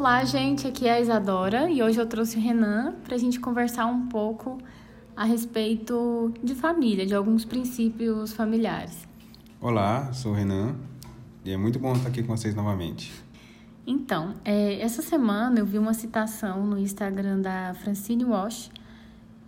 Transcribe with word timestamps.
Olá, 0.00 0.24
gente. 0.24 0.64
Aqui 0.64 0.86
é 0.86 0.92
a 0.92 1.00
Isadora 1.00 1.68
e 1.68 1.82
hoje 1.82 2.00
eu 2.00 2.06
trouxe 2.06 2.36
o 2.36 2.40
Renan 2.40 2.94
para 3.02 3.16
a 3.16 3.18
gente 3.18 3.40
conversar 3.40 3.86
um 3.86 4.06
pouco 4.06 4.56
a 5.16 5.24
respeito 5.24 6.32
de 6.40 6.54
família, 6.54 7.04
de 7.04 7.16
alguns 7.16 7.44
princípios 7.44 8.32
familiares. 8.32 9.08
Olá, 9.60 10.12
sou 10.12 10.30
o 10.30 10.34
Renan 10.36 10.76
e 11.44 11.50
é 11.50 11.56
muito 11.56 11.80
bom 11.80 11.94
estar 11.94 12.10
aqui 12.10 12.22
com 12.22 12.36
vocês 12.36 12.54
novamente. 12.54 13.12
Então, 13.84 14.36
é, 14.44 14.80
essa 14.80 15.02
semana 15.02 15.58
eu 15.58 15.66
vi 15.66 15.78
uma 15.78 15.92
citação 15.92 16.64
no 16.64 16.78
Instagram 16.78 17.40
da 17.40 17.74
Francine 17.82 18.24
Walsh, 18.24 18.70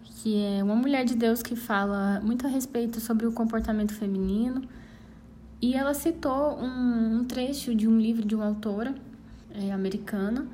que 0.02 0.36
é 0.36 0.64
uma 0.64 0.74
mulher 0.74 1.04
de 1.04 1.14
Deus 1.14 1.44
que 1.44 1.54
fala 1.54 2.20
muito 2.24 2.44
a 2.44 2.50
respeito 2.50 2.98
sobre 2.98 3.24
o 3.24 3.30
comportamento 3.30 3.94
feminino. 3.94 4.62
E 5.62 5.74
ela 5.74 5.94
citou 5.94 6.58
um, 6.58 7.18
um 7.18 7.24
trecho 7.24 7.72
de 7.72 7.86
um 7.86 8.00
livro 8.00 8.26
de 8.26 8.34
uma 8.34 8.46
autora 8.46 8.96
é, 9.54 9.72
americana 9.72 10.46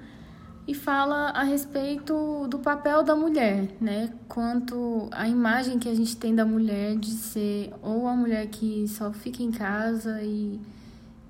e 0.66 0.74
fala 0.74 1.30
a 1.30 1.44
respeito 1.44 2.48
do 2.48 2.58
papel 2.58 3.04
da 3.04 3.14
mulher, 3.14 3.68
né? 3.80 4.12
Quanto 4.28 5.08
a 5.12 5.28
imagem 5.28 5.78
que 5.78 5.88
a 5.88 5.94
gente 5.94 6.16
tem 6.16 6.34
da 6.34 6.44
mulher 6.44 6.96
de 6.96 7.10
ser 7.10 7.72
ou 7.80 8.08
a 8.08 8.14
mulher 8.14 8.48
que 8.48 8.86
só 8.88 9.12
fica 9.12 9.42
em 9.42 9.52
casa 9.52 10.20
e, 10.22 10.60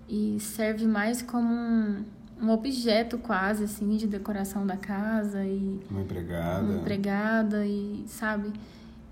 e 0.09 0.41
serve 0.41 0.87
mais 0.87 1.20
como 1.20 1.52
um, 1.52 2.02
um 2.41 2.51
objeto 2.51 3.19
quase 3.19 3.65
assim 3.65 3.97
de 3.97 4.06
decoração 4.06 4.67
da 4.67 4.77
casa 4.77 5.45
e 5.45 5.80
uma 5.91 6.01
empregada, 6.01 6.62
uma 6.62 6.78
empregada 6.78 7.67
e 7.67 8.05
sabe? 8.06 8.53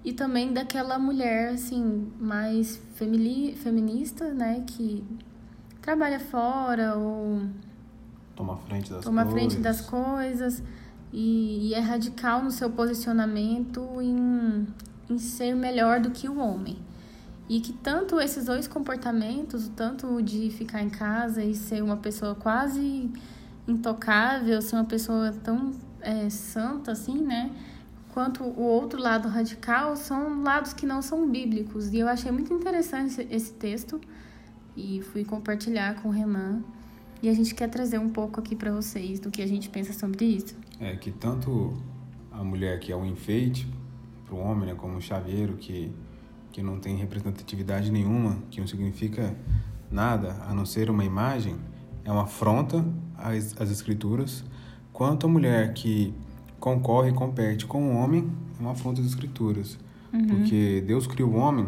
E 0.02 0.12
também 0.12 0.54
daquela 0.54 0.98
mulher 0.98 1.50
assim 1.50 2.10
mais 2.18 2.80
femini, 2.94 3.54
feminista, 3.54 4.32
né, 4.32 4.64
que 4.66 5.04
trabalha 5.82 6.18
fora 6.18 6.96
ou 6.96 7.42
Toma 8.36 8.56
frente 8.56 8.90
das 8.90 9.04
toma 9.04 9.24
coisas. 9.24 9.40
frente 9.40 9.62
das 9.62 9.80
coisas 9.80 10.62
e, 11.12 11.68
e, 11.68 11.74
é 11.74 11.80
radical 11.80 12.42
no 12.42 12.50
seu 12.50 12.68
posicionamento 12.68 13.80
em, 14.00 14.66
em 15.08 15.18
ser 15.18 15.54
melhor 15.54 16.00
do 16.00 16.10
que 16.10 16.28
o 16.28 16.38
homem. 16.38 16.76
E 17.48 17.60
que 17.60 17.72
tanto 17.72 18.18
esses 18.20 18.46
dois 18.46 18.66
comportamentos, 18.66 19.70
tanto 19.76 20.20
de 20.22 20.50
ficar 20.50 20.82
em 20.82 20.88
casa 20.88 21.44
e 21.44 21.54
ser 21.54 21.82
uma 21.82 21.96
pessoa 21.96 22.34
quase 22.34 23.10
intocável, 23.68 24.60
ser 24.60 24.76
uma 24.76 24.84
pessoa 24.84 25.32
tão 25.44 25.72
é, 26.00 26.28
santa 26.30 26.92
assim, 26.92 27.20
né? 27.22 27.50
Quanto 28.12 28.44
o 28.44 28.62
outro 28.62 29.00
lado 29.00 29.28
radical 29.28 29.96
são 29.96 30.42
lados 30.42 30.72
que 30.72 30.86
não 30.86 31.02
são 31.02 31.28
bíblicos. 31.28 31.92
E 31.92 31.98
eu 31.98 32.08
achei 32.08 32.30
muito 32.30 32.52
interessante 32.52 33.26
esse 33.30 33.52
texto 33.52 34.00
e 34.76 35.02
fui 35.02 35.24
compartilhar 35.24 36.00
com 36.00 36.08
o 36.08 36.12
Renan. 36.12 36.62
E 37.24 37.28
a 37.30 37.32
gente 37.32 37.54
quer 37.54 37.70
trazer 37.70 37.98
um 37.98 38.10
pouco 38.10 38.38
aqui 38.38 38.54
para 38.54 38.70
vocês 38.70 39.18
do 39.18 39.30
que 39.30 39.40
a 39.40 39.46
gente 39.46 39.70
pensa 39.70 39.94
sobre 39.94 40.26
isso. 40.26 40.54
É 40.78 40.94
que 40.94 41.10
tanto 41.10 41.72
a 42.30 42.44
mulher 42.44 42.78
que 42.78 42.92
é 42.92 42.96
um 42.96 43.06
enfeite 43.06 43.66
para 44.26 44.34
o 44.34 44.38
homem, 44.38 44.66
né, 44.66 44.74
como 44.74 44.94
um 44.94 45.00
chaveiro 45.00 45.56
que 45.56 45.90
que 46.52 46.62
não 46.62 46.78
tem 46.78 46.96
representatividade 46.96 47.90
nenhuma, 47.90 48.38
que 48.48 48.60
não 48.60 48.66
significa 48.66 49.34
nada 49.90 50.36
a 50.46 50.54
não 50.54 50.64
ser 50.66 50.88
uma 50.88 51.04
imagem, 51.04 51.56
é 52.04 52.12
uma 52.12 52.24
afronta 52.24 52.84
às, 53.16 53.60
às 53.60 53.70
escrituras, 53.70 54.44
quanto 54.92 55.26
a 55.26 55.28
mulher 55.28 55.72
que 55.72 56.14
concorre 56.60 57.10
e 57.10 57.12
compete 57.12 57.66
com 57.66 57.90
o 57.90 57.96
homem, 57.96 58.30
é 58.56 58.62
uma 58.62 58.70
afronta 58.70 59.00
às 59.00 59.06
escrituras. 59.06 59.76
Uhum. 60.12 60.26
Porque 60.28 60.84
Deus 60.86 61.08
criou 61.08 61.30
o 61.30 61.36
homem 61.36 61.66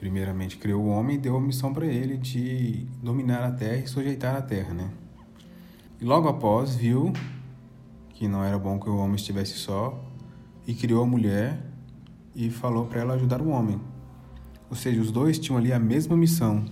primeiramente 0.00 0.56
criou 0.56 0.82
o 0.82 0.88
homem 0.88 1.16
e 1.16 1.18
deu 1.18 1.36
a 1.36 1.40
missão 1.40 1.74
para 1.74 1.84
ele 1.84 2.16
de 2.16 2.86
dominar 3.02 3.44
a 3.44 3.52
terra 3.52 3.76
e 3.76 3.86
sujeitar 3.86 4.34
a 4.34 4.40
terra, 4.40 4.72
né? 4.72 4.90
E 6.00 6.04
logo 6.06 6.26
após 6.26 6.74
viu 6.74 7.12
que 8.08 8.26
não 8.26 8.42
era 8.42 8.58
bom 8.58 8.80
que 8.80 8.88
o 8.88 8.96
homem 8.96 9.16
estivesse 9.16 9.52
só 9.58 10.02
e 10.66 10.72
criou 10.72 11.02
a 11.02 11.06
mulher 11.06 11.60
e 12.34 12.48
falou 12.48 12.86
para 12.86 13.02
ela 13.02 13.14
ajudar 13.14 13.42
o 13.42 13.50
homem. 13.50 13.78
Ou 14.70 14.76
seja, 14.76 14.98
os 14.98 15.12
dois 15.12 15.38
tinham 15.38 15.58
ali 15.58 15.70
a 15.70 15.78
mesma 15.78 16.16
missão, 16.16 16.64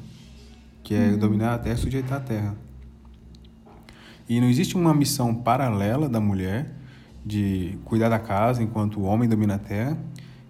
que 0.82 0.94
é 0.94 1.08
uhum. 1.08 1.18
dominar 1.18 1.52
a 1.52 1.58
terra 1.58 1.74
e 1.74 1.78
sujeitar 1.78 2.18
a 2.18 2.22
terra. 2.22 2.56
E 4.26 4.40
não 4.40 4.48
existe 4.48 4.74
uma 4.74 4.94
missão 4.94 5.34
paralela 5.34 6.08
da 6.08 6.18
mulher 6.20 6.74
de 7.26 7.78
cuidar 7.84 8.08
da 8.08 8.18
casa 8.18 8.62
enquanto 8.62 9.00
o 9.00 9.02
homem 9.02 9.28
domina 9.28 9.56
a 9.56 9.58
terra 9.58 9.98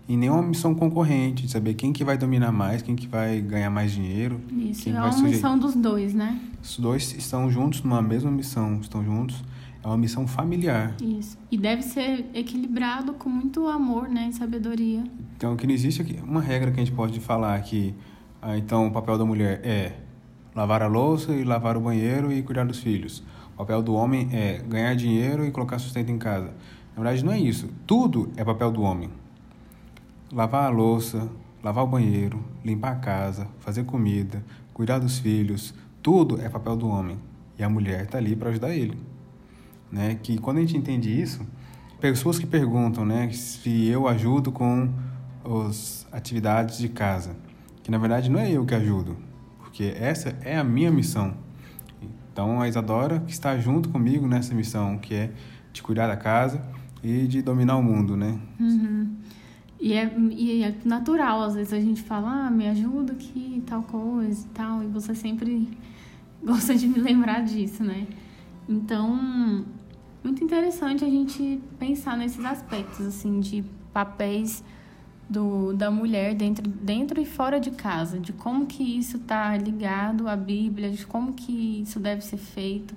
e 0.08 0.16
nenhuma 0.16 0.42
missão 0.42 0.74
concorrente, 0.74 1.42
de 1.42 1.52
saber 1.52 1.74
quem 1.74 1.92
que 1.92 2.02
vai 2.02 2.16
dominar 2.16 2.50
mais, 2.50 2.80
quem 2.80 2.96
que 2.96 3.06
vai 3.06 3.42
ganhar 3.42 3.68
mais 3.68 3.92
dinheiro. 3.92 4.40
Isso, 4.50 4.84
quem 4.84 4.96
é 4.96 5.00
uma 5.02 5.22
missão 5.22 5.58
dos 5.58 5.76
dois, 5.76 6.14
né? 6.14 6.40
Os 6.62 6.78
dois 6.78 7.12
estão 7.12 7.50
juntos 7.50 7.82
numa 7.82 8.00
mesma 8.00 8.30
missão, 8.30 8.80
estão 8.80 9.04
juntos. 9.04 9.44
É 9.84 9.86
uma 9.86 9.98
missão 9.98 10.26
familiar. 10.26 10.96
Isso. 11.00 11.38
E 11.52 11.58
deve 11.58 11.82
ser 11.82 12.24
equilibrado 12.34 13.12
com 13.12 13.28
muito 13.28 13.68
amor, 13.68 14.08
né, 14.08 14.28
e 14.30 14.32
sabedoria. 14.32 15.04
Então, 15.36 15.54
que 15.56 15.66
não 15.66 15.74
existe 15.74 16.00
aqui 16.00 16.18
uma 16.24 16.40
regra 16.40 16.70
que 16.72 16.80
a 16.80 16.84
gente 16.84 16.94
pode 16.94 17.20
falar 17.20 17.60
que, 17.60 17.94
ah, 18.40 18.56
então, 18.56 18.88
o 18.88 18.90
papel 18.90 19.18
da 19.18 19.26
mulher 19.26 19.60
é 19.62 19.92
lavar 20.54 20.82
a 20.82 20.88
louça 20.88 21.32
e 21.32 21.44
lavar 21.44 21.76
o 21.76 21.80
banheiro 21.80 22.32
e 22.32 22.42
cuidar 22.42 22.64
dos 22.64 22.78
filhos. 22.78 23.22
O 23.54 23.58
papel 23.58 23.82
do 23.82 23.94
homem 23.94 24.28
é 24.32 24.62
ganhar 24.66 24.94
dinheiro 24.96 25.44
e 25.44 25.50
colocar 25.50 25.78
sustento 25.78 26.10
em 26.10 26.18
casa. 26.18 26.54
Na 26.96 27.02
verdade, 27.02 27.24
não 27.24 27.32
é 27.32 27.38
isso. 27.38 27.68
Tudo 27.86 28.32
é 28.36 28.44
papel 28.44 28.72
do 28.72 28.82
homem 28.82 29.10
lavar 30.32 30.66
a 30.66 30.68
louça, 30.68 31.28
lavar 31.62 31.84
o 31.84 31.86
banheiro, 31.86 32.42
limpar 32.64 32.92
a 32.92 32.96
casa, 32.96 33.48
fazer 33.60 33.84
comida, 33.84 34.44
cuidar 34.72 34.98
dos 34.98 35.18
filhos, 35.18 35.74
tudo 36.02 36.40
é 36.40 36.48
papel 36.48 36.76
do 36.76 36.88
homem. 36.88 37.18
E 37.58 37.62
a 37.64 37.68
mulher 37.68 38.04
está 38.04 38.18
ali 38.18 38.36
para 38.36 38.50
ajudar 38.50 38.74
ele. 38.74 38.98
Né? 39.90 40.18
Que 40.22 40.38
quando 40.38 40.58
a 40.58 40.60
gente 40.60 40.76
entende 40.76 41.10
isso, 41.10 41.40
pessoas 42.00 42.38
que 42.38 42.46
perguntam 42.46 43.04
né, 43.04 43.30
se 43.32 43.86
eu 43.88 44.06
ajudo 44.06 44.52
com 44.52 44.92
as 45.66 46.06
atividades 46.12 46.78
de 46.78 46.88
casa, 46.88 47.34
que 47.82 47.90
na 47.90 47.98
verdade 47.98 48.30
não 48.30 48.38
é 48.38 48.50
eu 48.50 48.64
que 48.64 48.74
ajudo, 48.74 49.16
porque 49.58 49.94
essa 49.98 50.36
é 50.42 50.56
a 50.56 50.64
minha 50.64 50.90
missão. 50.90 51.34
Então 52.32 52.60
a 52.60 52.68
Isadora 52.68 53.20
que 53.20 53.32
está 53.32 53.58
junto 53.58 53.88
comigo 53.88 54.26
nessa 54.26 54.54
missão, 54.54 54.98
que 54.98 55.14
é 55.14 55.30
de 55.72 55.82
cuidar 55.82 56.06
da 56.06 56.16
casa 56.16 56.62
e 57.02 57.26
de 57.26 57.42
dominar 57.42 57.76
o 57.76 57.82
mundo, 57.82 58.16
né? 58.16 58.38
Uhum. 58.60 59.16
E 59.80 59.92
é, 59.92 60.12
e 60.30 60.62
é 60.62 60.74
natural, 60.84 61.42
às 61.42 61.54
vezes 61.54 61.72
a 61.72 61.80
gente 61.80 62.02
fala, 62.02 62.46
ah, 62.46 62.50
me 62.50 62.66
ajuda 62.66 63.12
aqui, 63.12 63.62
tal 63.64 63.82
coisa 63.84 64.44
e 64.44 64.50
tal, 64.50 64.82
e 64.82 64.86
você 64.86 65.14
sempre 65.14 65.68
gosta 66.42 66.74
de 66.74 66.88
me 66.88 66.98
lembrar 66.98 67.44
disso, 67.44 67.84
né? 67.84 68.06
Então, 68.68 69.64
muito 70.22 70.42
interessante 70.42 71.04
a 71.04 71.08
gente 71.08 71.60
pensar 71.78 72.16
nesses 72.16 72.44
aspectos, 72.44 73.06
assim, 73.06 73.38
de 73.40 73.64
papéis 73.92 74.64
do, 75.28 75.72
da 75.74 75.90
mulher 75.90 76.34
dentro, 76.34 76.68
dentro 76.68 77.20
e 77.20 77.24
fora 77.24 77.60
de 77.60 77.70
casa, 77.70 78.18
de 78.18 78.32
como 78.32 78.66
que 78.66 78.82
isso 78.82 79.16
está 79.16 79.56
ligado 79.56 80.28
à 80.28 80.36
Bíblia, 80.36 80.90
de 80.90 81.06
como 81.06 81.34
que 81.34 81.82
isso 81.82 82.00
deve 82.00 82.22
ser 82.22 82.38
feito. 82.38 82.94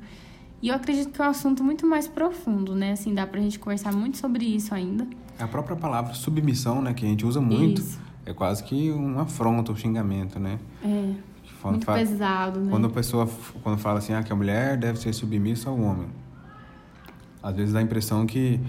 E 0.61 0.69
eu 0.69 0.75
acredito 0.75 1.11
que 1.11 1.21
é 1.21 1.25
um 1.25 1.29
assunto 1.29 1.63
muito 1.63 1.85
mais 1.85 2.07
profundo, 2.07 2.75
né? 2.75 2.91
Assim, 2.93 3.13
dá 3.13 3.25
pra 3.25 3.39
gente 3.41 3.59
conversar 3.59 3.93
muito 3.93 4.17
sobre 4.17 4.45
isso 4.45 4.73
ainda. 4.73 5.07
A 5.41 5.47
própria 5.47 5.75
palavra 5.75 6.13
submissão, 6.13 6.81
né, 6.81 6.93
que 6.93 7.05
a 7.05 7.09
gente 7.09 7.25
usa 7.25 7.41
muito, 7.41 7.81
Isso. 7.81 7.99
é 8.25 8.33
quase 8.33 8.63
que 8.63 8.91
um 8.91 9.19
afronta, 9.19 9.71
um 9.71 9.75
xingamento, 9.75 10.39
né? 10.39 10.59
É. 10.83 10.87
muito 11.65 11.85
fala, 11.85 11.97
pesado, 11.97 12.59
né? 12.59 12.71
Quando 12.71 12.87
a 12.87 12.89
pessoa 12.89 13.27
quando 13.63 13.77
fala 13.77 13.99
assim, 13.99 14.13
ah, 14.13 14.23
que 14.23 14.31
a 14.31 14.35
mulher 14.35 14.77
deve 14.77 14.99
ser 14.99 15.13
submissa 15.13 15.69
ao 15.69 15.79
homem. 15.79 16.07
Às 17.41 17.55
vezes 17.55 17.73
dá 17.73 17.79
a 17.79 17.81
impressão 17.81 18.25
que 18.25 18.59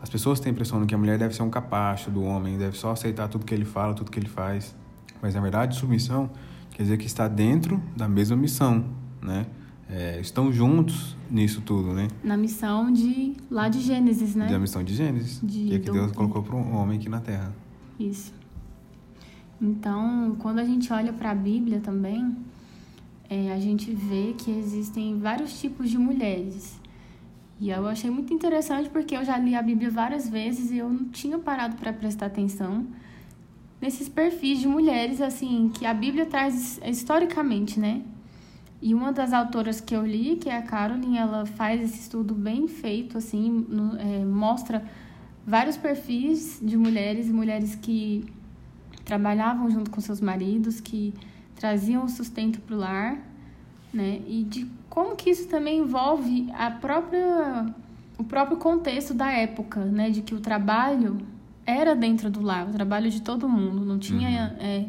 as 0.00 0.08
pessoas 0.08 0.40
têm 0.40 0.50
a 0.50 0.52
impressão 0.52 0.84
que 0.86 0.94
a 0.94 0.98
mulher 0.98 1.18
deve 1.18 1.34
ser 1.34 1.42
um 1.42 1.50
capacho 1.50 2.10
do 2.10 2.22
homem, 2.22 2.58
deve 2.58 2.76
só 2.76 2.92
aceitar 2.92 3.28
tudo 3.28 3.44
que 3.44 3.54
ele 3.54 3.64
fala, 3.64 3.94
tudo 3.94 4.10
que 4.10 4.18
ele 4.18 4.28
faz. 4.28 4.74
Mas 5.20 5.34
na 5.34 5.40
verdade, 5.40 5.76
submissão 5.76 6.30
quer 6.72 6.82
dizer 6.82 6.96
que 6.96 7.06
está 7.06 7.28
dentro 7.28 7.80
da 7.96 8.08
mesma 8.08 8.36
missão, 8.36 8.84
né? 9.20 9.46
É, 9.92 10.18
estão 10.20 10.50
juntos 10.50 11.14
nisso 11.30 11.60
tudo, 11.60 11.92
né? 11.92 12.08
Na 12.24 12.36
missão 12.36 12.90
de 12.90 13.34
lá 13.50 13.68
de 13.68 13.80
Gênesis, 13.80 14.34
né? 14.34 14.48
Da 14.48 14.58
missão 14.58 14.82
de 14.82 14.94
Gênesis, 14.94 15.38
de, 15.42 15.66
que 15.66 15.74
é 15.74 15.78
que 15.78 15.86
do... 15.86 15.92
Deus 15.92 16.12
colocou 16.12 16.42
para 16.42 16.56
um 16.56 16.76
homem 16.76 16.98
aqui 16.98 17.10
na 17.10 17.20
Terra. 17.20 17.54
Isso. 18.00 18.32
Então, 19.60 20.34
quando 20.38 20.60
a 20.60 20.64
gente 20.64 20.90
olha 20.92 21.12
para 21.12 21.30
a 21.30 21.34
Bíblia 21.34 21.78
também, 21.80 22.34
é, 23.28 23.52
a 23.52 23.60
gente 23.60 23.92
vê 23.92 24.34
que 24.36 24.50
existem 24.50 25.18
vários 25.18 25.60
tipos 25.60 25.90
de 25.90 25.98
mulheres. 25.98 26.80
E 27.60 27.70
eu 27.70 27.86
achei 27.86 28.10
muito 28.10 28.32
interessante 28.32 28.88
porque 28.88 29.14
eu 29.14 29.24
já 29.24 29.38
li 29.38 29.54
a 29.54 29.62
Bíblia 29.62 29.90
várias 29.90 30.28
vezes 30.28 30.70
e 30.70 30.78
eu 30.78 30.88
não 30.88 31.04
tinha 31.10 31.38
parado 31.38 31.76
para 31.76 31.92
prestar 31.92 32.26
atenção 32.26 32.86
nesses 33.80 34.08
perfis 34.08 34.58
de 34.58 34.66
mulheres 34.66 35.20
assim 35.20 35.70
que 35.72 35.84
a 35.84 35.92
Bíblia 35.92 36.26
traz 36.26 36.80
historicamente, 36.84 37.78
né? 37.78 38.02
E 38.82 38.92
uma 38.94 39.12
das 39.12 39.32
autoras 39.32 39.80
que 39.80 39.94
eu 39.94 40.04
li, 40.04 40.34
que 40.34 40.48
é 40.48 40.56
a 40.58 40.62
Caroline, 40.62 41.16
ela 41.16 41.46
faz 41.46 41.80
esse 41.80 42.00
estudo 42.00 42.34
bem 42.34 42.66
feito, 42.66 43.16
assim, 43.16 43.64
no, 43.68 43.96
é, 43.96 44.24
mostra 44.24 44.82
vários 45.46 45.76
perfis 45.76 46.58
de 46.60 46.76
mulheres, 46.76 47.30
mulheres 47.30 47.76
que 47.76 48.24
trabalhavam 49.04 49.70
junto 49.70 49.88
com 49.88 50.00
seus 50.00 50.20
maridos, 50.20 50.80
que 50.80 51.14
traziam 51.54 52.04
o 52.04 52.08
sustento 52.08 52.60
para 52.60 52.74
o 52.74 52.78
lar, 52.78 53.18
né? 53.94 54.20
E 54.26 54.42
de 54.42 54.66
como 54.90 55.14
que 55.14 55.30
isso 55.30 55.48
também 55.48 55.78
envolve 55.78 56.50
a 56.52 56.68
própria 56.70 57.66
o 58.18 58.24
próprio 58.24 58.56
contexto 58.56 59.14
da 59.14 59.30
época, 59.30 59.84
né? 59.84 60.10
De 60.10 60.22
que 60.22 60.34
o 60.34 60.40
trabalho 60.40 61.18
era 61.64 61.94
dentro 61.94 62.28
do 62.30 62.40
lar, 62.40 62.68
o 62.68 62.72
trabalho 62.72 63.08
de 63.10 63.22
todo 63.22 63.48
mundo, 63.48 63.84
não 63.84 63.98
tinha 63.98 64.28
uhum. 64.28 64.64
é, 64.64 64.86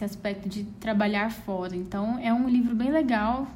esse 0.00 0.04
aspecto 0.04 0.48
de 0.48 0.64
trabalhar 0.64 1.30
fora. 1.30 1.76
Então, 1.76 2.18
é 2.18 2.32
um 2.32 2.48
livro 2.48 2.74
bem 2.74 2.90
legal 2.90 3.46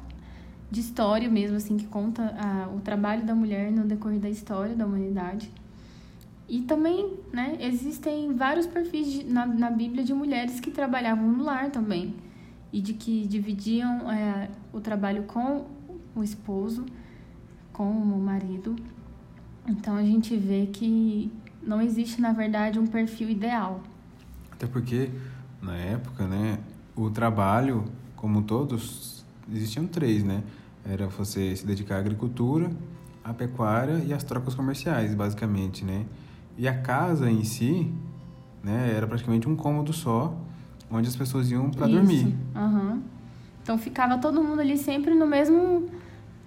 de 0.69 0.79
história 0.79 1.27
mesmo, 1.29 1.57
assim, 1.57 1.77
que 1.77 1.85
conta 1.85 2.35
a, 2.37 2.69
o 2.69 2.79
trabalho 2.81 3.25
da 3.25 3.33
mulher 3.33 3.71
no 3.71 3.83
decorrer 3.83 4.19
da 4.19 4.29
história 4.29 4.75
da 4.75 4.85
humanidade. 4.85 5.49
E 6.47 6.61
também, 6.61 7.17
né, 7.33 7.57
existem 7.59 8.33
vários 8.35 8.67
perfis 8.67 9.11
de, 9.11 9.23
na, 9.23 9.47
na 9.47 9.71
Bíblia 9.71 10.03
de 10.03 10.13
mulheres 10.13 10.59
que 10.59 10.69
trabalhavam 10.69 11.27
no 11.31 11.43
lar 11.43 11.71
também 11.71 12.13
e 12.71 12.79
de 12.79 12.93
que 12.93 13.25
dividiam 13.25 14.11
é, 14.11 14.49
o 14.71 14.79
trabalho 14.79 15.23
com 15.23 15.65
o 16.15 16.23
esposo, 16.23 16.85
com 17.73 17.89
o 17.89 18.19
marido. 18.19 18.75
Então 19.67 19.95
a 19.95 20.03
gente 20.03 20.37
vê 20.37 20.67
que 20.67 21.31
não 21.63 21.81
existe, 21.81 22.21
na 22.21 22.31
verdade, 22.31 22.77
um 22.77 22.85
perfil 22.85 23.29
ideal. 23.29 23.81
Até 24.51 24.67
porque, 24.67 25.09
na 25.65 25.75
época, 25.75 26.27
né, 26.27 26.59
o 26.95 27.09
trabalho, 27.09 27.85
como 28.15 28.43
todos, 28.43 29.25
existiam 29.51 29.85
três, 29.87 30.23
né? 30.23 30.43
Era 30.87 31.07
você 31.07 31.55
se 31.55 31.65
dedicar 31.65 31.95
à 31.95 31.99
agricultura, 31.99 32.69
à 33.23 33.33
pecuária 33.33 34.03
e 34.05 34.13
às 34.13 34.23
trocas 34.23 34.53
comerciais, 34.53 35.13
basicamente, 35.15 35.83
né? 35.83 36.05
E 36.57 36.67
a 36.67 36.77
casa 36.77 37.29
em 37.29 37.43
si, 37.43 37.91
né, 38.63 38.93
era 38.95 39.07
praticamente 39.07 39.49
um 39.49 39.55
cômodo 39.55 39.91
só, 39.91 40.37
onde 40.89 41.07
as 41.07 41.15
pessoas 41.15 41.49
iam 41.51 41.69
para 41.71 41.87
dormir. 41.87 42.35
Uhum. 42.55 43.01
Então 43.61 43.77
ficava 43.77 44.17
todo 44.19 44.43
mundo 44.43 44.61
ali 44.61 44.77
sempre 44.77 45.15
no 45.15 45.25
mesmo 45.25 45.89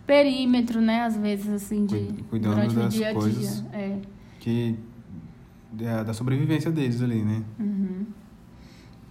perímetro, 0.07 0.81
né? 0.81 1.03
Às 1.03 1.17
vezes, 1.17 1.49
assim, 1.49 1.85
de 1.85 2.25
Cuidando 2.31 2.55
durante 2.55 2.75
das 2.75 2.87
o 2.87 2.89
dia 2.89 3.09
a 3.11 3.13
dia. 3.13 3.51
É. 3.73 3.99
Que 4.39 4.79
da, 5.73 6.03
da 6.05 6.15
sobrevivência 6.15 6.71
deles 6.71 7.03
ali, 7.03 7.23
né? 7.23 7.43
Uhum. 7.59 7.88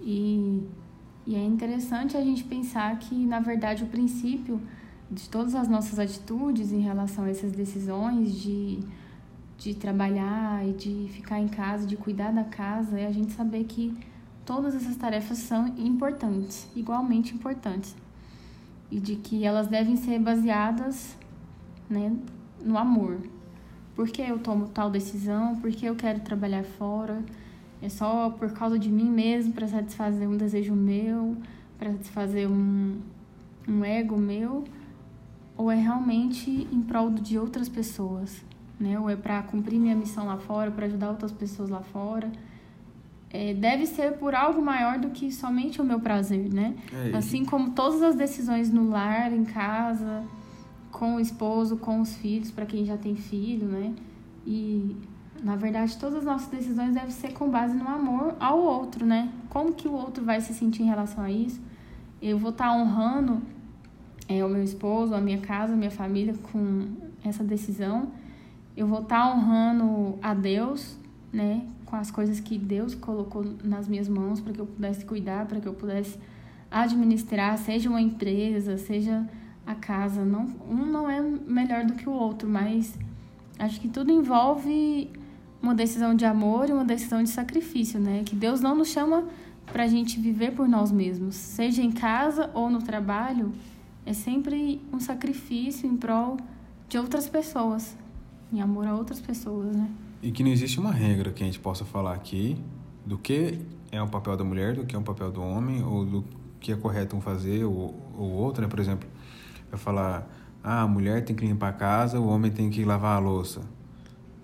E, 0.08 0.64
e 1.26 1.36
é 1.36 1.44
interessante 1.44 2.16
a 2.16 2.22
gente 2.22 2.46
pensar 2.46 2.98
que, 2.98 3.14
na 3.14 3.42
verdade, 3.42 3.84
o 3.84 3.88
princípio 3.88 4.62
de 5.12 5.28
todas 5.28 5.54
as 5.54 5.68
nossas 5.68 6.00
atitudes 6.00 6.72
em 6.72 6.80
relação 6.80 7.26
a 7.26 7.30
essas 7.30 7.52
decisões 7.52 8.34
de, 8.34 8.80
de 9.58 9.76
trabalhar 9.76 10.66
e 10.66 10.72
de 10.72 11.10
ficar 11.12 11.42
em 11.42 11.50
casa, 11.50 11.86
de 11.86 11.98
cuidar 11.98 12.32
da 12.32 12.46
casa, 12.46 12.98
é 12.98 13.06
a 13.06 13.12
gente 13.12 13.34
saber 13.34 13.66
que 13.66 13.98
todas 14.46 14.74
essas 14.76 14.96
tarefas 14.96 15.40
são 15.40 15.68
importantes, 15.78 16.70
igualmente 16.74 17.36
importantes. 17.36 17.94
E 18.90 19.02
de 19.02 19.18
que 19.18 19.44
elas 19.44 19.68
devem 19.68 19.98
ser 19.98 20.20
baseadas 20.20 21.18
né, 21.90 22.16
no 22.64 22.78
amor. 22.78 23.20
Por 23.94 24.08
que 24.08 24.22
eu 24.22 24.40
tomo 24.40 24.70
tal 24.70 24.90
decisão? 24.90 25.58
Por 25.58 25.70
que 25.70 25.86
eu 25.86 25.96
quero 25.96 26.22
trabalhar 26.22 26.64
fora? 26.64 27.22
É 27.82 27.90
só 27.90 28.30
por 28.30 28.52
causa 28.52 28.78
de 28.78 28.90
mim 28.90 29.10
mesmo, 29.10 29.54
para 29.54 29.68
satisfazer 29.68 30.28
um 30.28 30.36
desejo 30.36 30.74
meu, 30.74 31.38
para 31.78 31.92
satisfazer 31.92 32.50
um, 32.50 33.00
um 33.68 33.84
ego 33.86 34.18
meu? 34.18 34.64
Ou 35.56 35.72
é 35.72 35.76
realmente 35.76 36.68
em 36.72 36.82
prol 36.82 37.10
de 37.12 37.38
outras 37.38 37.70
pessoas? 37.70 38.44
Né? 38.80 39.00
Ou 39.00 39.10
é 39.10 39.16
para 39.16 39.42
cumprir 39.44 39.80
minha 39.80 39.96
missão 39.96 40.26
lá 40.26 40.38
fora, 40.38 40.72
para 40.72 40.86
ajudar 40.86 41.10
outras 41.10 41.32
pessoas 41.32 41.70
lá 41.70 41.82
fora? 41.82 42.32
é, 43.30 43.54
deve 43.54 43.86
ser 43.86 44.14
por 44.14 44.34
algo 44.34 44.62
maior 44.62 44.98
do 44.98 45.10
que 45.10 45.32
somente 45.32 45.82
o 45.82 45.84
meu 45.84 46.00
prazer, 46.00 46.52
né? 46.52 46.76
É, 46.94 47.16
assim 47.18 47.44
como 47.44 47.72
todas 47.72 48.02
as 48.02 48.16
decisões 48.16 48.72
no 48.72 48.90
lar, 48.90 49.34
em 49.34 49.44
casa, 49.44 50.24
com 50.92 51.16
o 51.16 51.20
esposo, 51.20 51.78
com 51.78 52.00
os 52.02 52.16
filhos, 52.16 52.52
para 52.52 52.66
quem 52.66 52.86
já 52.86 52.98
tem 52.98 53.16
filho, 53.16 53.68
né? 53.68 53.94
E 54.46 54.96
na 55.44 55.56
verdade 55.56 55.98
todas 55.98 56.20
as 56.20 56.26
nossas 56.26 56.48
decisões 56.50 56.94
devem 56.94 57.12
ser 57.12 57.34
com 57.34 57.50
base 57.50 57.76
no 57.76 57.88
amor 57.88 58.36
ao 58.40 58.60
outro, 58.60 59.06
né? 59.06 59.30
Como 59.50 59.74
que 59.74 59.88
o 59.88 59.94
outro 59.94 60.24
vai 60.24 60.42
se 60.42 60.54
sentir 60.54 60.84
em 60.84 60.88
relação 60.88 61.24
a 61.24 61.32
isso? 61.32 61.62
Eu 62.22 62.38
vou 62.38 62.52
estar 62.52 62.70
tá 62.70 62.74
honrando 62.74 63.42
é, 64.28 64.44
o 64.44 64.50
meu 64.50 64.64
esposo, 64.64 65.14
a 65.14 65.22
minha 65.22 65.40
casa, 65.40 65.74
a 65.74 65.76
minha 65.76 65.92
família 65.92 66.34
com 66.52 66.88
essa 67.24 67.44
decisão. 67.44 68.12
Eu 68.76 68.88
vou 68.88 69.02
estar 69.02 69.24
tá 69.24 69.34
honrando 69.34 70.18
a 70.22 70.34
Deus, 70.34 70.98
né? 71.32 71.66
com 71.88 71.96
as 71.96 72.12
coisas 72.12 72.40
que 72.40 72.58
Deus 72.58 72.94
colocou 72.94 73.44
nas 73.64 73.88
minhas 73.88 74.08
mãos 74.08 74.40
para 74.42 74.54
que 74.54 74.60
eu 74.60 74.66
pudesse 74.66 75.06
cuidar, 75.06 75.46
para 75.46 75.60
que 75.60 75.68
eu 75.68 75.74
pudesse 75.74 76.20
administrar, 76.70 77.58
seja 77.58 77.90
uma 77.90 78.02
empresa, 78.02 78.78
seja 78.78 79.28
a 79.66 79.74
casa. 79.74 80.24
Não, 80.24 80.48
um 80.70 80.86
não 80.86 81.10
é 81.10 81.22
melhor 81.22 81.86
do 81.86 81.94
que 81.94 82.08
o 82.08 82.12
outro, 82.12 82.48
mas 82.48 82.98
acho 83.58 83.80
que 83.80 83.88
tudo 83.88 84.12
envolve 84.12 85.10
uma 85.62 85.74
decisão 85.74 86.16
de 86.16 86.26
amor 86.26 86.70
e 86.70 86.74
uma 86.74 86.86
decisão 86.86 87.22
de 87.22 87.30
sacrifício, 87.30 88.00
né? 88.00 88.24
Que 88.26 88.36
Deus 88.36 88.62
não 88.62 88.76
nos 88.76 88.90
chama 88.90 89.26
para 89.66 89.84
a 89.84 89.88
gente 89.88 90.20
viver 90.20 90.52
por 90.52 90.68
nós 90.68 90.92
mesmos, 90.92 91.36
seja 91.36 91.82
em 91.82 91.92
casa 91.92 92.50
ou 92.54 92.70
no 92.70 92.82
trabalho, 92.82 93.52
é 94.06 94.14
sempre 94.14 94.82
um 94.94 95.00
sacrifício 95.00 95.88
em 95.90 95.98
prol 95.98 96.38
de 96.88 96.98
outras 96.98 97.28
pessoas, 97.28 97.96
em 98.52 98.62
amor 98.62 98.88
a 98.88 98.96
outras 98.96 99.20
pessoas, 99.20 99.76
né? 99.76 99.90
E 100.24 100.32
que 100.32 100.42
não 100.44 100.50
existe 100.50 100.80
uma 100.80 100.92
regra 100.92 101.32
que 101.32 101.44
a 101.44 101.46
gente 101.46 101.60
possa 101.60 101.84
falar 101.84 102.14
aqui 102.14 102.58
do 103.06 103.18
que 103.18 103.60
é 103.92 104.02
o 104.02 104.08
papel 104.08 104.38
da 104.38 104.44
mulher, 104.44 104.76
do 104.76 104.86
que 104.86 104.96
é 104.96 105.00
o 105.00 105.02
papel 105.02 105.32
do 105.32 105.42
homem, 105.42 105.84
ou 105.84 106.06
do 106.06 106.26
que 106.60 106.72
é 106.72 106.76
correto 106.76 107.16
um 107.16 107.22
fazer 107.22 107.66
ou, 107.66 107.94
ou 108.18 108.32
outro, 108.32 108.62
né? 108.62 108.68
Por 108.68 108.80
exemplo, 108.80 109.08
eu 109.72 109.78
falar, 109.78 110.28
ah, 110.64 110.82
a 110.82 110.88
mulher 110.88 111.24
tem 111.24 111.36
que 111.36 111.46
limpar 111.46 111.70
a 111.70 111.74
casa, 111.74 112.20
o 112.20 112.28
homem 112.28 112.52
tem 112.52 112.70
que 112.70 112.84
lavar 112.84 113.18
a 113.18 113.20
louça. 113.20 113.62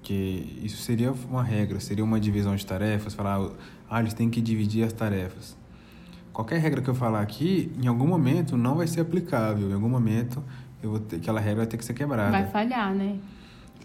Que 0.04 0.60
isso 0.62 0.82
seria 0.82 1.12
uma 1.12 1.44
regra, 1.44 1.80
seria 1.80 2.04
uma 2.04 2.20
divisão 2.20 2.56
de 2.56 2.66
tarefas, 2.66 3.14
falar, 3.14 3.50
ah, 3.90 4.00
eles 4.00 4.14
têm 4.14 4.30
que 4.30 4.42
dividir 4.42 4.84
as 4.84 4.94
tarefas. 4.94 5.58
Qualquer 6.34 6.60
regra 6.60 6.82
que 6.82 6.90
eu 6.90 6.96
falar 6.96 7.22
aqui, 7.22 7.72
em 7.82 7.88
algum 7.88 8.08
momento 8.08 8.58
não 8.58 8.76
vai 8.76 8.88
ser 8.88 9.02
aplicável, 9.02 9.70
em 9.70 9.74
algum 9.74 9.88
momento 9.88 10.44
eu 10.82 10.90
vou 10.90 11.00
ter, 11.00 11.18
aquela 11.18 11.40
regra 11.40 11.58
vai 11.58 11.68
ter 11.68 11.78
que 11.78 11.86
ser 11.86 11.94
quebrada. 11.94 12.32
Vai 12.32 12.48
falhar, 12.48 12.94
né? 12.94 13.18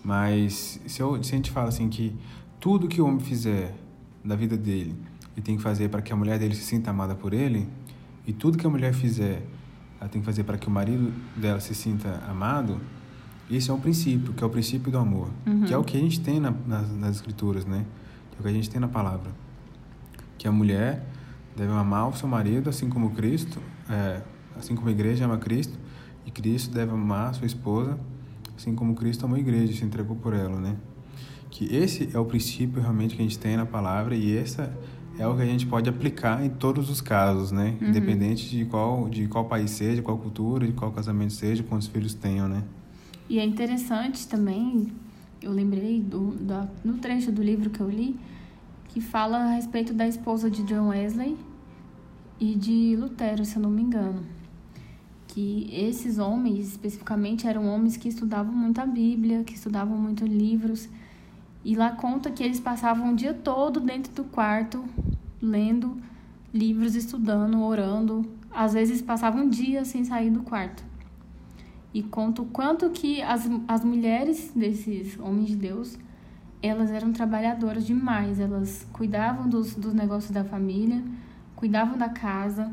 Mas 0.02 0.80
se, 0.86 1.00
eu, 1.00 1.22
se 1.22 1.34
a 1.34 1.36
gente 1.36 1.50
fala 1.50 1.68
assim 1.68 1.88
que 1.88 2.16
tudo 2.58 2.88
que 2.88 3.00
o 3.00 3.06
homem 3.06 3.20
fizer 3.20 3.74
da 4.24 4.34
vida 4.34 4.56
dele, 4.56 4.96
ele 5.36 5.44
tem 5.44 5.56
que 5.56 5.62
fazer 5.62 5.88
para 5.88 6.02
que 6.02 6.12
a 6.12 6.16
mulher 6.16 6.38
dele 6.38 6.54
se 6.54 6.62
sinta 6.62 6.90
amada 6.90 7.14
por 7.14 7.32
ele, 7.32 7.68
e 8.26 8.32
tudo 8.32 8.58
que 8.58 8.66
a 8.66 8.70
mulher 8.70 8.92
fizer, 8.92 9.42
ela 10.00 10.08
tem 10.08 10.20
que 10.20 10.26
fazer 10.26 10.44
para 10.44 10.58
que 10.58 10.66
o 10.66 10.70
marido 10.70 11.12
dela 11.36 11.60
se 11.60 11.74
sinta 11.74 12.22
amado, 12.28 12.80
esse 13.50 13.70
é 13.70 13.74
um 13.74 13.80
princípio, 13.80 14.32
que 14.34 14.44
é 14.44 14.46
o 14.46 14.50
princípio 14.50 14.92
do 14.92 14.98
amor, 14.98 15.30
uhum. 15.46 15.64
que 15.64 15.72
é 15.72 15.78
o 15.78 15.82
que 15.82 15.96
a 15.96 16.00
gente 16.00 16.20
tem 16.20 16.38
na, 16.38 16.50
nas, 16.66 16.90
nas 16.92 17.16
escrituras, 17.16 17.64
né? 17.64 17.84
Que 18.30 18.36
é 18.36 18.40
o 18.40 18.42
que 18.42 18.48
a 18.48 18.52
gente 18.52 18.68
tem 18.68 18.80
na 18.80 18.88
palavra. 18.88 19.30
Que 20.36 20.46
a 20.46 20.52
mulher 20.52 21.06
deve 21.56 21.72
amar 21.72 22.08
o 22.08 22.12
seu 22.14 22.28
marido, 22.28 22.68
assim 22.68 22.88
como 22.88 23.10
Cristo, 23.10 23.58
é, 23.88 24.22
assim 24.56 24.74
como 24.74 24.88
a 24.88 24.92
igreja 24.92 25.24
ama 25.24 25.38
Cristo, 25.38 25.78
e 26.26 26.30
Cristo 26.30 26.74
deve 26.74 26.92
amar 26.92 27.30
a 27.30 27.32
sua 27.32 27.46
esposa, 27.46 27.98
assim 28.56 28.74
como 28.74 28.94
Cristo 28.94 29.24
amou 29.24 29.36
a 29.36 29.40
igreja 29.40 29.72
e 29.72 29.76
se 29.76 29.84
entregou 29.84 30.16
por 30.16 30.34
ela, 30.34 30.60
né? 30.60 30.76
Que 31.50 31.74
esse 31.74 32.10
é 32.12 32.18
o 32.18 32.24
princípio 32.26 32.82
realmente 32.82 33.16
que 33.16 33.22
a 33.22 33.24
gente 33.24 33.38
tem 33.38 33.56
na 33.56 33.64
palavra 33.64 34.14
e 34.14 34.36
essa 34.36 34.76
é 35.18 35.26
o 35.26 35.34
que 35.34 35.42
a 35.42 35.46
gente 35.46 35.66
pode 35.66 35.88
aplicar 35.88 36.44
em 36.44 36.50
todos 36.50 36.90
os 36.90 37.00
casos, 37.00 37.50
né? 37.50 37.76
Uhum. 37.80 37.88
Independente 37.88 38.48
de 38.48 38.64
qual, 38.66 39.08
de 39.08 39.26
qual 39.26 39.46
país 39.46 39.70
seja, 39.70 40.02
qual 40.02 40.18
cultura, 40.18 40.66
de 40.66 40.72
qual 40.72 40.92
casamento 40.92 41.32
seja, 41.32 41.62
quantos 41.62 41.88
filhos 41.88 42.14
tenham, 42.14 42.46
né? 42.46 42.62
E 43.28 43.38
é 43.38 43.44
interessante 43.44 44.26
também, 44.26 44.88
eu 45.42 45.52
lembrei 45.52 46.00
do, 46.00 46.30
do, 46.30 46.68
no 46.84 46.94
trecho 46.98 47.30
do 47.30 47.42
livro 47.42 47.70
que 47.70 47.80
eu 47.80 47.88
li, 47.90 48.18
que 48.88 49.00
fala 49.00 49.38
a 49.38 49.54
respeito 49.54 49.92
da 49.92 50.08
esposa 50.08 50.50
de 50.50 50.62
John 50.62 50.88
Wesley 50.88 51.36
e 52.40 52.54
de 52.54 52.96
Lutero, 52.96 53.44
se 53.44 53.56
eu 53.56 53.62
não 53.62 53.70
me 53.70 53.82
engano 53.82 54.38
que 55.38 55.68
esses 55.70 56.18
homens, 56.18 56.66
especificamente, 56.66 57.46
eram 57.46 57.68
homens 57.68 57.96
que 57.96 58.08
estudavam 58.08 58.52
muito 58.52 58.80
a 58.80 58.86
Bíblia, 58.86 59.44
que 59.44 59.54
estudavam 59.54 59.96
muito 59.96 60.26
livros. 60.26 60.88
E 61.64 61.76
lá 61.76 61.92
conta 61.92 62.28
que 62.28 62.42
eles 62.42 62.58
passavam 62.58 63.12
o 63.12 63.14
dia 63.14 63.32
todo 63.32 63.78
dentro 63.78 64.12
do 64.12 64.24
quarto, 64.24 64.84
lendo 65.40 65.96
livros, 66.52 66.96
estudando, 66.96 67.62
orando. 67.62 68.28
Às 68.50 68.72
vezes 68.72 69.00
passavam 69.00 69.48
dias 69.48 69.86
sem 69.86 70.02
sair 70.02 70.30
do 70.30 70.42
quarto. 70.42 70.82
E 71.92 72.02
conta 72.02 72.42
o 72.42 72.46
quanto 72.46 72.90
que 72.90 73.22
as, 73.22 73.48
as 73.66 73.84
mulheres 73.84 74.52
desses 74.54 75.18
homens 75.18 75.48
de 75.48 75.56
Deus, 75.56 75.98
elas 76.62 76.90
eram 76.90 77.12
trabalhadoras 77.12 77.86
demais. 77.86 78.38
Elas 78.38 78.86
cuidavam 78.92 79.48
dos, 79.48 79.74
dos 79.74 79.94
negócios 79.94 80.30
da 80.30 80.44
família, 80.44 81.02
cuidavam 81.56 81.96
da 81.96 82.08
casa, 82.08 82.72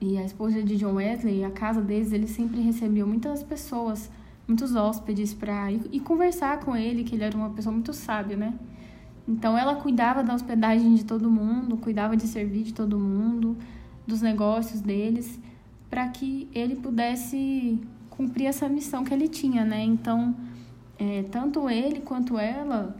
e 0.00 0.16
a 0.16 0.24
esposa 0.24 0.62
de 0.62 0.78
John 0.78 0.94
Wesley, 0.94 1.44
a 1.44 1.50
casa 1.50 1.82
deles, 1.82 2.10
ele 2.10 2.26
sempre 2.26 2.62
recebeu 2.62 3.06
muitas 3.06 3.42
pessoas, 3.42 4.10
muitos 4.48 4.74
hóspedes 4.74 5.34
para 5.34 5.70
ir, 5.70 6.00
conversar 6.00 6.60
com 6.60 6.74
ele, 6.74 7.04
que 7.04 7.14
ele 7.14 7.24
era 7.24 7.36
uma 7.36 7.50
pessoa 7.50 7.70
muito 7.70 7.92
sábia, 7.92 8.34
né? 8.34 8.54
Então 9.28 9.58
ela 9.58 9.76
cuidava 9.76 10.24
da 10.24 10.34
hospedagem 10.34 10.94
de 10.94 11.04
todo 11.04 11.30
mundo, 11.30 11.76
cuidava 11.76 12.16
de 12.16 12.26
servir 12.26 12.62
de 12.62 12.72
todo 12.72 12.98
mundo, 12.98 13.58
dos 14.06 14.22
negócios 14.22 14.80
deles, 14.80 15.38
para 15.90 16.08
que 16.08 16.48
ele 16.54 16.76
pudesse 16.76 17.78
cumprir 18.20 18.44
essa 18.44 18.68
missão 18.68 19.02
que 19.02 19.14
ele 19.14 19.28
tinha, 19.28 19.64
né? 19.64 19.82
Então, 19.82 20.36
é, 20.98 21.22
tanto 21.22 21.70
ele 21.70 22.00
quanto 22.00 22.38
ela 22.38 22.94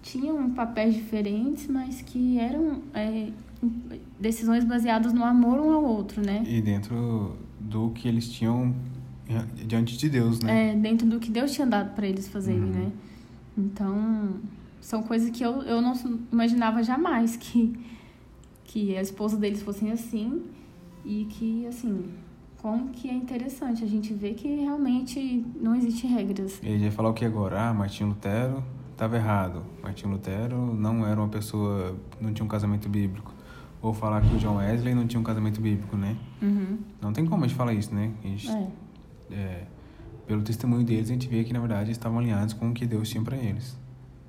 tinham 0.00 0.48
papéis 0.50 0.94
diferentes, 0.94 1.66
mas 1.66 2.00
que 2.02 2.38
eram 2.38 2.80
é, 2.94 3.30
decisões 4.20 4.64
baseadas 4.64 5.12
no 5.12 5.24
amor 5.24 5.58
um 5.58 5.72
ao 5.72 5.84
outro, 5.84 6.24
né? 6.24 6.44
E 6.46 6.62
dentro 6.62 7.36
do 7.58 7.90
que 7.90 8.06
eles 8.06 8.30
tinham 8.30 8.72
diante 9.66 9.98
de 9.98 10.08
Deus, 10.08 10.40
né? 10.40 10.70
É, 10.70 10.76
dentro 10.76 11.04
do 11.04 11.18
que 11.18 11.32
Deus 11.32 11.50
tinha 11.52 11.66
dado 11.66 11.96
para 11.96 12.06
eles 12.06 12.28
fazerem, 12.28 12.62
uhum. 12.62 12.70
né? 12.70 12.92
Então, 13.58 14.34
são 14.80 15.02
coisas 15.02 15.30
que 15.30 15.44
eu, 15.44 15.62
eu 15.62 15.82
não 15.82 15.94
imaginava 16.30 16.80
jamais 16.84 17.36
que, 17.36 17.76
que 18.62 18.96
a 18.96 19.02
esposa 19.02 19.36
deles 19.36 19.62
fossem 19.62 19.90
assim 19.90 20.44
e 21.04 21.26
que, 21.28 21.66
assim, 21.66 22.04
como 22.58 22.90
que 22.90 23.08
é 23.08 23.14
interessante 23.14 23.84
a 23.84 23.86
gente 23.86 24.12
ver 24.12 24.34
que 24.34 24.48
realmente 24.48 25.44
não 25.60 25.74
existe 25.74 26.06
regras. 26.06 26.60
Ele 26.62 26.84
ia 26.84 26.92
falar 26.92 27.08
o 27.10 27.14
que 27.14 27.24
agora? 27.24 27.68
Ah, 27.68 27.74
Martinho 27.74 28.10
Lutero 28.10 28.62
estava 28.92 29.16
errado. 29.16 29.64
Martinho 29.82 30.12
Lutero 30.12 30.74
não 30.74 31.06
era 31.06 31.20
uma 31.20 31.28
pessoa, 31.28 31.96
não 32.20 32.32
tinha 32.32 32.44
um 32.44 32.48
casamento 32.48 32.88
bíblico. 32.88 33.32
Ou 33.80 33.94
falar 33.94 34.20
que 34.22 34.34
o 34.34 34.38
John 34.38 34.56
Wesley 34.56 34.92
não 34.92 35.06
tinha 35.06 35.20
um 35.20 35.24
casamento 35.24 35.60
bíblico, 35.60 35.96
né? 35.96 36.16
Uhum. 36.42 36.78
Não 37.00 37.12
tem 37.12 37.24
como 37.24 37.44
a 37.44 37.46
gente 37.46 37.56
falar 37.56 37.72
isso, 37.72 37.94
né? 37.94 38.10
Gente, 38.24 38.50
é. 38.50 38.68
É, 39.30 39.66
pelo 40.26 40.42
testemunho 40.42 40.84
deles, 40.84 41.08
a 41.08 41.12
gente 41.12 41.28
vê 41.28 41.44
que, 41.44 41.52
na 41.52 41.60
verdade, 41.60 41.92
estavam 41.92 42.18
alinhados 42.18 42.54
com 42.54 42.70
o 42.70 42.74
que 42.74 42.84
Deus 42.84 43.08
tinha 43.08 43.22
para 43.22 43.36
eles. 43.36 43.78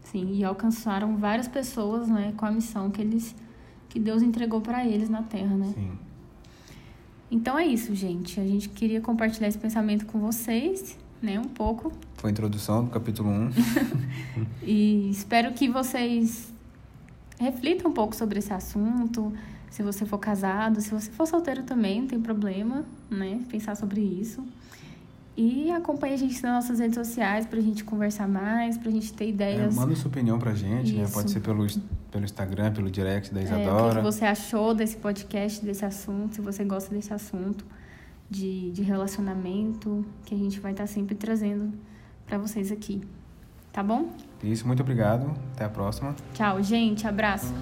Sim, 0.04 0.34
e 0.34 0.44
alcançaram 0.44 1.18
várias 1.18 1.48
pessoas, 1.48 2.08
né? 2.08 2.32
Com 2.38 2.46
a 2.46 2.52
missão 2.52 2.92
que 2.92 3.02
eles 3.02 3.36
que 3.90 4.00
Deus 4.00 4.22
entregou 4.22 4.62
para 4.62 4.86
eles 4.86 5.10
na 5.10 5.24
Terra, 5.24 5.56
né? 5.56 5.72
Sim. 5.74 5.92
Então 7.32 7.58
é 7.58 7.66
isso, 7.66 7.94
gente. 7.94 8.40
A 8.40 8.46
gente 8.46 8.70
queria 8.70 9.02
compartilhar 9.02 9.48
esse 9.48 9.58
pensamento 9.58 10.06
com 10.06 10.20
vocês, 10.20 10.98
né? 11.22 11.40
Um 11.40 11.46
pouco. 11.46 11.92
Foi 12.16 12.30
a 12.30 12.32
introdução 12.32 12.86
do 12.86 12.92
capítulo 12.92 13.30
1. 13.30 13.50
e 14.64 15.10
espero 15.12 15.54
que 15.54 15.70
vocês 15.70 16.52
reflitam 17.40 17.92
um 17.92 17.94
pouco 17.94 18.16
sobre 18.16 18.40
esse 18.40 18.52
assunto. 18.52 19.32
Se 19.70 19.84
você 19.84 20.06
for 20.06 20.18
casado, 20.18 20.82
se 20.82 20.90
você 20.90 21.12
for 21.12 21.28
solteiro 21.28 21.64
também, 21.64 22.02
não 22.02 22.08
tem 22.08 22.20
problema, 22.20 22.84
né? 23.10 23.40
Pensar 23.50 23.76
sobre 23.76 24.02
isso. 24.02 24.44
E 25.42 25.72
acompanhe 25.72 26.16
a 26.16 26.18
gente 26.18 26.44
nas 26.44 26.52
nossas 26.52 26.80
redes 26.80 26.96
sociais 26.96 27.46
pra 27.46 27.62
gente 27.62 27.86
conversar 27.86 28.28
mais, 28.28 28.78
pra 28.78 28.92
gente 28.92 29.14
ter 29.14 29.30
ideias. 29.30 29.74
É, 29.74 29.80
manda 29.80 29.96
sua 29.96 30.10
opinião 30.10 30.38
pra 30.38 30.54
gente, 30.54 30.94
né? 30.94 31.08
Pode 31.08 31.32
ser 31.32 31.40
pelo, 31.40 31.66
pelo 32.12 32.26
Instagram, 32.26 32.74
pelo 32.74 32.92
direct 32.92 33.34
da 33.34 33.42
Isadora. 33.42 33.88
É, 33.88 33.92
o 33.94 33.96
que 33.96 34.02
você 34.02 34.26
achou 34.26 34.74
desse 34.74 34.98
podcast, 34.98 35.64
desse 35.64 35.86
assunto, 35.86 36.36
se 36.36 36.42
você 36.42 36.66
gosta 36.66 36.94
desse 36.94 37.14
assunto 37.14 37.64
de, 38.30 38.70
de 38.72 38.82
relacionamento, 38.82 40.06
que 40.26 40.36
a 40.36 40.38
gente 40.38 40.60
vai 40.60 40.74
estar 40.74 40.84
tá 40.84 40.88
sempre 40.88 41.16
trazendo 41.16 41.72
para 42.28 42.38
vocês 42.38 42.70
aqui. 42.70 43.02
Tá 43.72 43.82
bom? 43.82 44.10
Isso, 44.44 44.68
muito 44.68 44.82
obrigado. 44.84 45.32
Até 45.54 45.64
a 45.64 45.70
próxima. 45.70 46.18
Tchau, 46.34 46.62
gente. 46.62 47.08
Abraço. 47.08 47.54